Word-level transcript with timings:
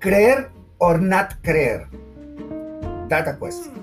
Creer 0.00 0.50
or 0.78 0.98
not 0.98 1.34
creer. 1.42 1.86
Data 3.10 3.38
question. 3.38 3.74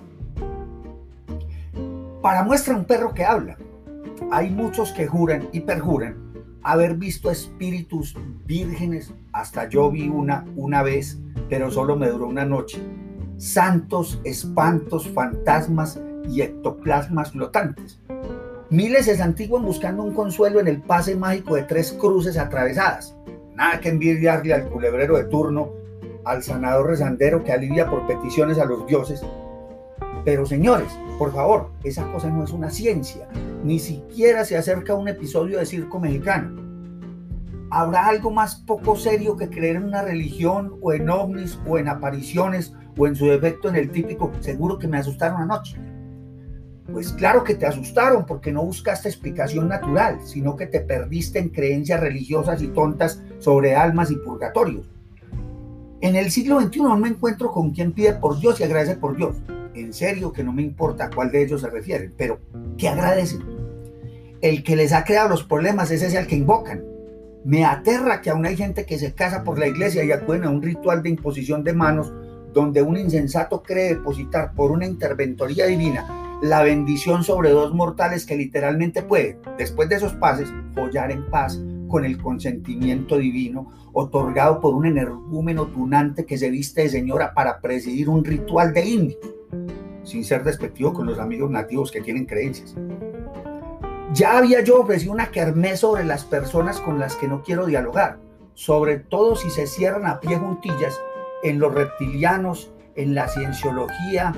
Para 2.24 2.44
muestra 2.44 2.76
un 2.76 2.86
perro 2.86 3.14
que 3.14 3.24
habla. 3.24 3.56
Hay 4.32 4.50
muchos 4.50 4.92
que 4.94 5.06
juran 5.06 5.48
y 5.52 5.60
perjuran 5.60 6.18
haber 6.64 6.96
visto 6.96 7.30
espíritus 7.30 8.16
vírgenes. 8.48 9.14
Hasta 9.32 9.70
yo 9.70 9.92
vi 9.92 10.10
una 10.10 10.44
una 10.56 10.82
vez, 10.82 11.20
pero 11.50 11.70
solo 11.70 11.96
me 11.96 12.10
duró 12.10 12.26
una 12.28 12.46
noche. 12.46 12.82
Santos, 13.38 14.20
espantos, 14.24 15.08
fantasmas 15.10 16.00
y 16.28 16.42
ectoplasmas 16.42 17.32
flotantes. 17.32 18.00
Miles 18.72 19.06
se 19.06 19.18
santiguan 19.18 19.64
buscando 19.64 20.02
un 20.02 20.16
consuelo 20.16 20.60
en 20.60 20.68
el 20.68 20.82
pase 20.82 21.16
mágico 21.16 21.54
de 21.54 21.62
tres 21.62 21.92
cruces 21.92 22.40
atravesadas. 22.40 23.16
Nada 23.54 23.80
que 23.80 23.90
envidiarle 23.90 24.56
al 24.56 24.68
culebrero 24.68 25.16
de 25.18 25.26
turno, 25.26 25.86
al 26.28 26.44
sanador 26.44 26.88
rezandero 26.88 27.44
que 27.44 27.54
alivia 27.54 27.90
por 27.90 28.06
peticiones 28.06 28.60
a 28.60 28.66
los 28.66 28.86
dioses. 28.86 29.24
Pero 30.26 30.46
señores, 30.46 30.90
por 31.18 31.34
favor, 31.34 31.72
esa 31.84 32.06
cosa 32.12 32.30
no 32.30 32.44
es 32.44 32.52
una 32.52 32.70
ciencia, 32.70 33.30
ni 33.64 33.80
siquiera 33.80 34.44
se 34.44 34.58
acerca 34.58 34.94
a 34.94 34.98
un 34.98 35.08
episodio 35.08 35.58
de 35.58 35.66
circo 35.66 36.00
mexicano. 36.00 36.62
¿Habrá 37.70 38.08
algo 38.08 38.30
más 38.30 38.56
poco 38.56 38.98
serio 38.98 39.38
que 39.38 39.50
creer 39.50 39.78
en 39.78 39.86
una 39.86 40.02
religión 40.02 40.78
o 40.82 40.92
en 40.92 41.10
ovnis 41.10 41.60
o 41.66 41.78
en 41.78 41.88
apariciones 41.88 42.74
o 42.98 43.08
en 43.08 43.16
su 43.16 43.26
defecto 43.28 43.70
en 43.70 43.78
el 43.78 43.90
típico 43.90 44.32
seguro 44.42 44.78
que 44.78 44.88
me 44.88 44.98
asustaron 44.98 45.42
anoche? 45.42 45.78
Pues 46.92 47.12
claro 47.14 47.44
que 47.44 47.56
te 47.56 47.66
asustaron 47.66 48.26
porque 48.26 48.52
no 48.52 48.64
buscaste 48.64 49.10
explicación 49.10 49.68
natural, 49.68 50.20
sino 50.24 50.56
que 50.56 50.68
te 50.68 50.80
perdiste 50.82 51.40
en 51.40 51.50
creencias 51.50 52.00
religiosas 52.00 52.62
y 52.62 52.68
tontas 52.68 53.22
sobre 53.40 53.76
almas 53.76 54.12
y 54.12 54.16
purgatorios. 54.16 54.90
En 56.00 56.16
el 56.16 56.30
siglo 56.30 56.62
XXI 56.62 56.82
no 56.82 56.98
me 56.98 57.10
encuentro 57.10 57.52
con 57.52 57.72
quien 57.72 57.92
pide 57.92 58.14
por 58.14 58.40
Dios 58.40 58.60
y 58.60 58.64
agradece 58.64 58.98
por 58.98 59.18
Dios. 59.18 59.38
En 59.74 59.94
serio 59.94 60.32
que 60.32 60.44
no 60.44 60.54
me 60.54 60.62
importa 60.62 61.06
a 61.06 61.10
cuál 61.10 61.32
de 61.32 61.44
ellos 61.44 61.62
se 61.62 61.70
refieren, 61.72 62.14
pero 62.16 62.40
¿qué 62.78 62.88
agradecen? 62.88 63.44
El 64.42 64.64
que 64.64 64.76
les 64.76 64.94
ha 64.94 65.04
creado 65.04 65.30
los 65.30 65.44
problemas 65.44 65.90
es 65.90 66.04
ese 66.04 66.20
al 66.20 66.28
que 66.28 66.36
invocan. 66.36 66.84
Me 67.44 67.66
aterra 67.66 68.22
que 68.22 68.30
aún 68.30 68.46
hay 68.46 68.56
gente 68.56 68.86
que 68.86 69.00
se 69.00 69.14
casa 69.14 69.44
por 69.44 69.58
la 69.58 69.68
iglesia 69.68 70.04
y 70.04 70.12
acuden 70.12 70.44
a 70.44 70.52
un 70.52 70.62
ritual 70.62 71.02
de 71.02 71.10
imposición 71.10 71.64
de 71.64 71.74
manos 71.74 72.14
donde 72.54 72.84
un 72.84 72.98
insensato 72.98 73.64
cree 73.64 73.96
depositar 73.96 74.54
por 74.54 74.72
una 74.72 74.86
interventoría 74.86 75.66
divina 75.66 76.40
la 76.44 76.62
bendición 76.62 77.24
sobre 77.24 77.50
dos 77.50 77.74
mortales 77.74 78.26
que 78.28 78.36
literalmente 78.36 79.02
pueden, 79.02 79.40
después 79.58 79.90
de 79.90 79.96
esos 79.96 80.14
pases, 80.14 80.50
follar 80.76 81.10
en 81.10 81.28
paz 81.32 81.60
con 81.88 82.06
el 82.06 82.18
consentimiento 82.18 83.18
divino 83.18 83.72
otorgado 83.94 84.60
por 84.60 84.74
un 84.74 84.86
energúmeno 84.86 85.68
tunante 85.68 86.26
que 86.26 86.38
se 86.38 86.50
viste 86.50 86.84
de 86.84 86.90
señora 86.90 87.34
para 87.34 87.60
presidir 87.62 88.10
un 88.10 88.24
ritual 88.24 88.74
de 88.74 88.86
indio, 88.86 89.18
sin 90.04 90.24
ser 90.24 90.44
despectivo 90.44 90.94
con 90.94 91.08
los 91.08 91.20
amigos 91.20 91.50
nativos 91.50 91.92
que 91.92 92.02
tienen 92.02 92.26
creencias. 92.26 92.76
Ya 94.14 94.38
había 94.38 94.62
yo 94.62 94.82
ofrecido 94.82 95.12
una 95.14 95.32
kermés 95.32 95.82
sobre 95.82 96.04
las 96.04 96.24
personas 96.24 96.80
con 96.80 97.00
las 97.00 97.16
que 97.16 97.28
no 97.28 97.44
quiero 97.44 97.66
dialogar, 97.66 98.20
sobre 98.54 98.98
todo 99.00 99.36
si 99.36 99.50
se 99.50 99.68
cierran 99.68 100.06
a 100.06 100.20
pie 100.20 100.38
juntillas 100.38 101.00
en 101.44 101.60
los 101.60 101.74
reptilianos, 101.74 102.72
en 102.96 103.14
la 103.14 103.28
cienciología, 103.28 104.34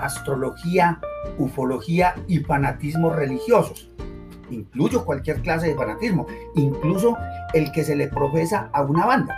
astrología, 0.00 1.00
ufología 1.38 2.14
y 2.26 2.38
fanatismos 2.38 3.14
religiosos. 3.14 3.90
Incluyo 4.50 5.04
cualquier 5.04 5.42
clase 5.42 5.68
de 5.68 5.74
fanatismo, 5.74 6.26
incluso 6.54 7.16
el 7.52 7.72
que 7.72 7.84
se 7.84 7.96
le 7.96 8.08
profesa 8.08 8.68
a 8.72 8.82
una 8.82 9.06
banda. 9.06 9.34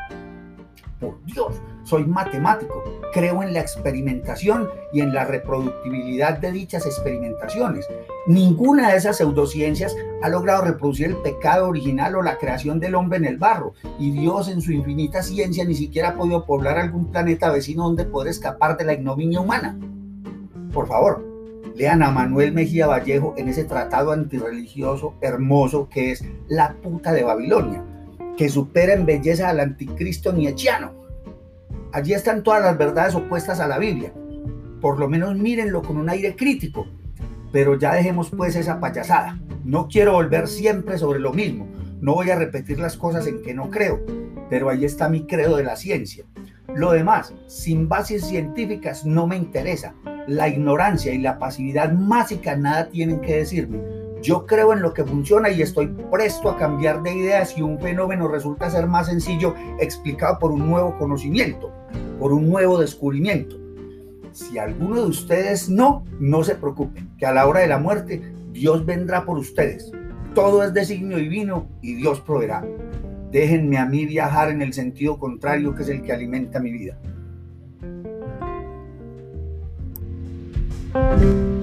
Por 1.00 1.22
Dios, 1.24 1.60
soy 1.84 2.04
matemático, 2.06 2.82
creo 3.12 3.42
en 3.42 3.52
la 3.52 3.60
experimentación 3.60 4.68
y 4.92 5.00
en 5.00 5.12
la 5.12 5.24
reproductibilidad 5.24 6.38
de 6.38 6.52
dichas 6.52 6.86
experimentaciones. 6.86 7.86
Ninguna 8.26 8.90
de 8.90 8.96
esas 8.96 9.18
pseudociencias 9.18 9.94
ha 10.22 10.28
logrado 10.28 10.64
reproducir 10.64 11.06
el 11.06 11.16
pecado 11.18 11.68
original 11.68 12.16
o 12.16 12.22
la 12.22 12.38
creación 12.38 12.80
del 12.80 12.94
hombre 12.94 13.18
en 13.18 13.26
el 13.26 13.36
barro, 13.36 13.74
y 13.98 14.10
Dios 14.10 14.48
en 14.48 14.62
su 14.62 14.72
infinita 14.72 15.22
ciencia 15.22 15.64
ni 15.64 15.74
siquiera 15.74 16.08
ha 16.08 16.16
podido 16.16 16.46
poblar 16.46 16.78
algún 16.78 17.10
planeta 17.12 17.50
vecino 17.50 17.84
donde 17.84 18.06
poder 18.06 18.28
escapar 18.30 18.76
de 18.76 18.84
la 18.86 18.94
ignominia 18.94 19.40
humana. 19.40 19.78
Por 20.72 20.88
favor, 20.88 21.35
lean 21.74 22.02
a 22.02 22.10
Manuel 22.10 22.52
Mejía 22.52 22.86
Vallejo 22.86 23.34
en 23.36 23.48
ese 23.48 23.64
tratado 23.64 24.12
antirreligioso 24.12 25.14
hermoso 25.20 25.88
que 25.88 26.12
es 26.12 26.24
La 26.48 26.74
puta 26.74 27.12
de 27.12 27.24
Babilonia, 27.24 27.84
que 28.36 28.48
supera 28.48 28.94
en 28.94 29.06
belleza 29.06 29.48
al 29.48 29.60
anticristo 29.60 30.32
nietzscheano. 30.32 30.92
Allí 31.92 32.12
están 32.12 32.42
todas 32.42 32.62
las 32.62 32.76
verdades 32.76 33.14
opuestas 33.14 33.60
a 33.60 33.66
la 33.66 33.78
Biblia. 33.78 34.12
Por 34.80 34.98
lo 34.98 35.08
menos 35.08 35.36
mírenlo 35.36 35.82
con 35.82 35.96
un 35.96 36.08
aire 36.08 36.36
crítico. 36.36 36.86
Pero 37.52 37.78
ya 37.78 37.94
dejemos 37.94 38.30
pues 38.30 38.54
esa 38.56 38.80
payasada. 38.80 39.40
No 39.64 39.88
quiero 39.88 40.12
volver 40.12 40.48
siempre 40.48 40.98
sobre 40.98 41.20
lo 41.20 41.32
mismo. 41.32 41.66
No 42.00 42.14
voy 42.14 42.30
a 42.30 42.36
repetir 42.36 42.78
las 42.78 42.96
cosas 42.96 43.26
en 43.26 43.40
que 43.40 43.54
no 43.54 43.70
creo. 43.70 44.00
Pero 44.50 44.68
ahí 44.68 44.84
está 44.84 45.08
mi 45.08 45.26
credo 45.26 45.56
de 45.56 45.64
la 45.64 45.76
ciencia. 45.76 46.24
Lo 46.74 46.92
demás, 46.92 47.32
sin 47.46 47.88
bases 47.88 48.26
científicas, 48.26 49.06
no 49.06 49.26
me 49.26 49.36
interesa 49.36 49.94
la 50.26 50.48
ignorancia 50.48 51.12
y 51.12 51.18
la 51.18 51.38
pasividad 51.38 51.92
mágica 51.92 52.56
nada 52.56 52.88
tienen 52.88 53.20
que 53.20 53.38
decirme. 53.38 53.80
Yo 54.22 54.46
creo 54.46 54.72
en 54.72 54.82
lo 54.82 54.92
que 54.92 55.04
funciona 55.04 55.50
y 55.50 55.62
estoy 55.62 55.88
presto 56.10 56.50
a 56.50 56.56
cambiar 56.56 57.02
de 57.02 57.14
ideas 57.14 57.50
si 57.50 57.62
un 57.62 57.78
fenómeno 57.78 58.28
resulta 58.28 58.70
ser 58.70 58.86
más 58.86 59.06
sencillo 59.06 59.54
explicado 59.78 60.38
por 60.38 60.50
un 60.50 60.68
nuevo 60.68 60.96
conocimiento, 60.98 61.72
por 62.18 62.32
un 62.32 62.48
nuevo 62.48 62.80
descubrimiento. 62.80 63.56
Si 64.32 64.58
alguno 64.58 65.02
de 65.02 65.08
ustedes 65.08 65.68
no, 65.68 66.04
no 66.18 66.42
se 66.42 66.56
preocupen, 66.56 67.10
que 67.16 67.26
a 67.26 67.32
la 67.32 67.46
hora 67.46 67.60
de 67.60 67.68
la 67.68 67.78
muerte 67.78 68.20
Dios 68.52 68.84
vendrá 68.84 69.24
por 69.24 69.38
ustedes. 69.38 69.92
Todo 70.34 70.62
es 70.62 70.74
designio 70.74 71.18
divino 71.18 71.68
y 71.80 71.94
Dios 71.94 72.20
proveerá. 72.20 72.64
Déjenme 73.30 73.78
a 73.78 73.86
mí 73.86 74.06
viajar 74.06 74.50
en 74.50 74.62
el 74.62 74.72
sentido 74.72 75.18
contrario 75.18 75.74
que 75.74 75.82
es 75.82 75.88
el 75.88 76.02
que 76.02 76.12
alimenta 76.12 76.58
mi 76.58 76.72
vida. 76.72 76.98
Música 80.96 81.55